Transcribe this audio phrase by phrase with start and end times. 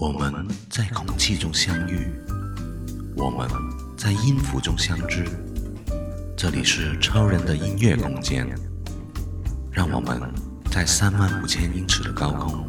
[0.00, 0.32] 我们
[0.70, 2.10] 在空气中相遇，
[3.14, 3.46] 我们
[3.98, 5.26] 在音符中相知。
[6.34, 8.48] 这里是超人的音乐空间，
[9.70, 10.18] 让我们
[10.70, 12.66] 在三万五千英尺的高空，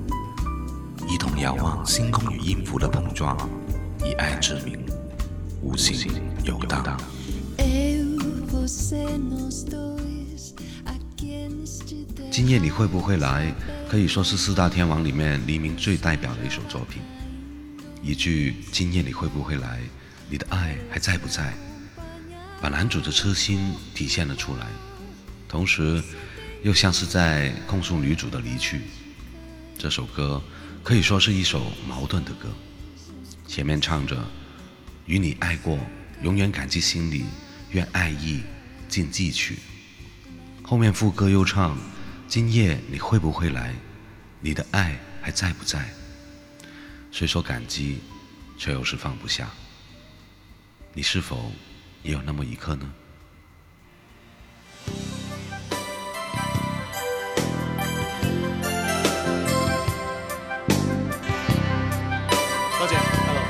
[1.07, 3.38] 一同遥望星空与音符的碰撞，
[4.04, 4.86] 以爱之名，
[5.61, 6.11] 无形
[6.43, 7.00] 游荡。
[12.29, 13.55] 今夜你会不会来？
[13.89, 17.02] 可以说是四大天王里面黎明最代表的一首作品。
[18.02, 19.80] 一句“今夜你会不会来？
[20.30, 21.53] 你的爱还在不在？”
[22.59, 24.67] 把男主的痴心体现了出来，
[25.48, 26.02] 同时
[26.63, 28.81] 又像是在控诉女主的离去。
[29.77, 30.41] 这首歌
[30.84, 32.49] 可以说是一首矛盾的歌。
[33.48, 34.23] 前面唱着
[35.05, 35.77] “与你爱过，
[36.23, 37.26] 永远感激心里，
[37.71, 38.41] 愿爱意
[38.88, 39.57] 尽寄去”，
[40.63, 41.77] 后面副歌又唱
[42.27, 43.76] “今夜你会不会来？
[44.40, 45.88] 你的爱还在不在？”
[47.13, 47.99] 虽说感激，
[48.57, 49.49] 却又是放不下。
[50.93, 51.51] 你是否
[52.03, 52.91] 也有那么一刻呢？
[62.79, 62.95] 多谢
[63.27, 63.43] ，hello。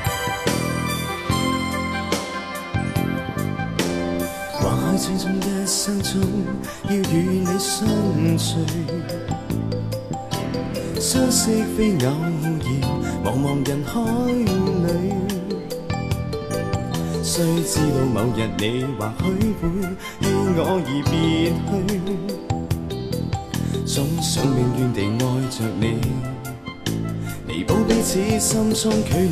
[4.52, 6.20] 或许最终一生中
[6.84, 7.88] 要与你相
[8.36, 8.56] 聚。
[11.00, 11.98] 相识非偶
[12.42, 12.51] 然，
[13.24, 14.00] 茫茫人海
[14.32, 15.14] 里，
[17.22, 19.62] 虽知道某日你或许会
[20.20, 20.22] 弃
[20.56, 21.12] 我而别
[21.62, 21.70] 去，
[23.86, 25.84] 总想永远地爱着你，
[27.46, 29.30] 弥补彼此心中距离。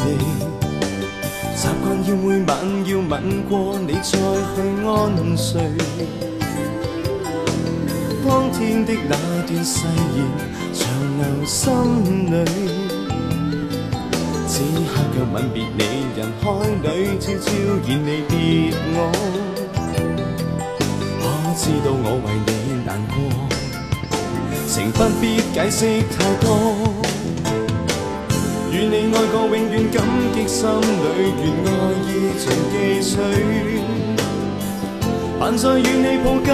[1.56, 2.50] 习惯要每晚
[2.86, 3.12] 要吻
[3.48, 4.08] 过你再
[4.54, 4.88] 去安
[5.36, 5.50] 睡，
[8.24, 9.16] 当天的那
[9.48, 10.18] 段誓言
[10.72, 10.80] 长。
[11.20, 11.68] 留心
[12.30, 12.34] 里，
[14.60, 15.80] 此刻却吻别你，
[16.14, 16.44] 人海
[16.82, 16.86] 里
[17.18, 17.48] 悄悄
[17.88, 18.34] 然离别
[18.92, 18.96] 我。
[21.18, 21.24] 可
[21.56, 22.48] 知道我为你
[22.84, 23.16] 难过，
[24.68, 25.78] 情不必解释
[26.12, 26.44] 太多。
[28.70, 29.96] 与你爱过，永远感
[30.34, 31.68] 激心里，愿爱
[32.04, 32.06] 意
[32.36, 33.16] 尽寄取。
[35.38, 36.48] 盼再与你抱紧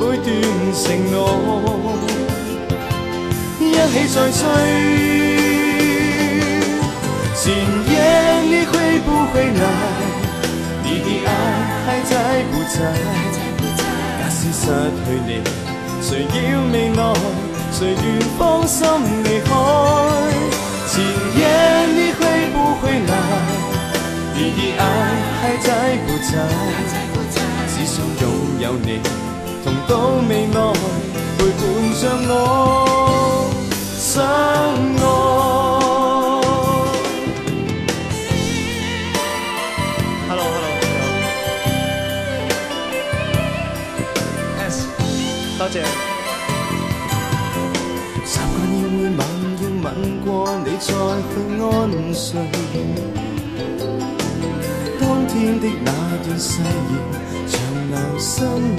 [0.00, 0.26] 每段
[0.74, 0.82] 承
[1.12, 1.14] 诺。
[3.60, 3.62] 一
[3.92, 4.42] 起再追，
[7.44, 9.62] 今夜你会不会来？
[10.82, 11.30] 你的爱
[11.84, 12.74] 还在不在？
[14.18, 14.64] 假使失
[15.04, 15.30] 去你，
[16.00, 16.32] 谁要
[16.72, 17.02] 未来？
[17.70, 18.02] 谁愿
[18.38, 18.88] 放心
[19.24, 19.52] 离开？
[20.88, 21.04] 今
[21.36, 21.44] 夜
[21.88, 22.24] 你会
[22.54, 23.12] 不会来？
[24.34, 24.82] 你的爱
[25.42, 25.68] 还在
[26.06, 26.32] 不在？
[27.68, 28.24] 只想拥
[28.58, 28.88] 有你，
[29.62, 29.92] 同到
[30.30, 30.56] 未来，
[31.36, 31.60] 陪伴
[32.00, 32.32] 着我。
[45.74, 45.80] 习
[48.38, 49.20] 惯要每晚
[49.58, 49.86] 要吻
[50.24, 50.26] 过
[50.64, 51.64] 你再去安
[52.14, 52.24] 睡，
[55.00, 55.90] 当天的那
[56.22, 56.70] 段誓言
[57.48, 57.52] 长
[57.90, 58.30] 留心
[58.76, 58.78] 里。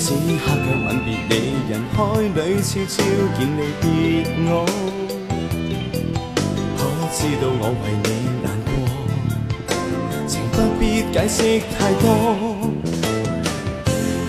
[0.00, 0.18] 此刻
[0.50, 1.32] 却吻别你，
[1.70, 2.28] 人海里
[2.60, 2.92] 悄悄
[3.38, 3.84] 见离别
[4.48, 4.50] 我。
[6.76, 6.78] 可
[7.12, 8.06] 知道我为你
[8.42, 8.68] 难过，
[10.26, 10.82] 情不必
[11.12, 11.38] 解释
[11.78, 12.59] 太多。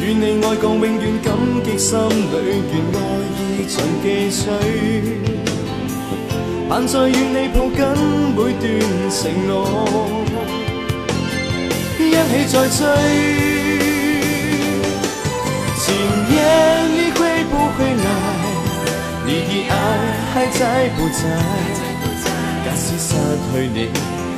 [0.02, 1.32] 与你爱过，永远感
[1.64, 2.34] 激心里，
[2.72, 2.98] 愿爱
[3.38, 4.42] 意尽记取。
[6.68, 7.80] 盼再与你抱紧
[8.36, 8.64] 每段
[9.12, 9.52] 承诺，
[12.00, 12.16] 一起
[12.52, 12.80] 再追。
[15.78, 15.86] 今
[16.34, 16.36] 夜
[16.96, 17.20] 你会
[17.52, 18.06] 不会来？
[19.24, 19.74] 你的爱
[20.34, 20.60] 还在
[20.98, 21.20] 不在？
[22.66, 23.10] 假使失
[23.54, 23.78] 去你，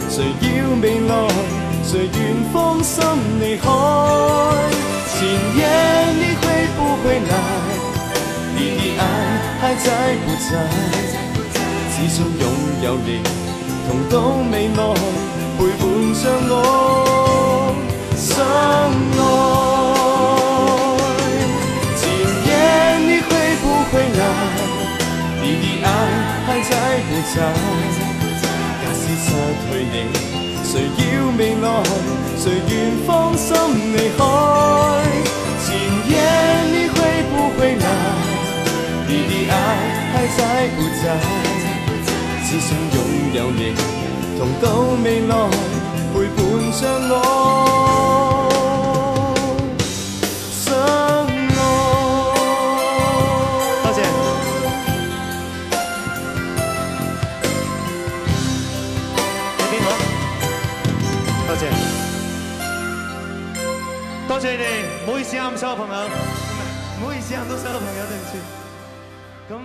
[0.09, 0.47] 谁要
[0.81, 1.62] 未来？
[1.83, 2.19] 谁愿
[2.51, 3.03] 放心
[3.39, 3.69] 离开？
[5.13, 5.27] 今
[5.57, 5.61] 夜
[6.15, 6.43] 你会
[6.75, 7.31] 不会来？
[8.55, 9.01] 你的爱
[9.59, 9.85] 还在
[10.25, 10.51] 不在？
[11.91, 12.41] 只想拥
[12.81, 13.21] 有你，
[13.87, 14.13] 同到
[14.51, 14.79] 未来，
[15.57, 15.81] 陪伴
[16.15, 16.51] 着我
[18.15, 18.25] 相
[19.19, 19.21] 爱。
[21.95, 22.01] 今
[22.47, 22.49] 夜
[22.99, 23.29] 你会
[23.61, 24.21] 不会来？
[25.41, 25.87] 你的爱
[26.47, 26.71] 还在
[27.07, 27.35] 不在？
[28.81, 29.27] 假使失
[29.61, 30.42] 去你。
[30.73, 31.67] 谁要未来？
[32.35, 32.73] 谁愿
[33.05, 33.55] 放心
[33.93, 34.25] 离开？
[35.63, 35.69] 前
[36.09, 36.11] 夜
[36.71, 36.97] 你会
[37.29, 37.85] 不会来？
[39.07, 39.55] 你的爱
[40.11, 40.39] 还在
[40.75, 41.05] 不在？
[42.43, 42.97] 只想拥
[43.35, 43.61] 有你，
[44.39, 44.65] 同到
[45.03, 45.31] 未来，
[46.11, 46.41] 陪伴
[46.71, 47.22] 着我。
[64.43, 64.65] 谢你，
[65.05, 68.35] 唔好意思啊，所有朋友，唔好意思啊，咁多所有朋友，對唔住。
[69.53, 69.61] 咁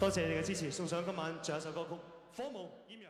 [0.00, 1.94] 多谢你嘅支持，送上今晚最后一首歌曲
[2.38, 3.04] 《火舞豔陽》。